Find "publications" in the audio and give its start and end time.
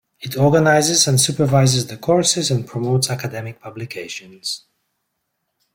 3.61-4.65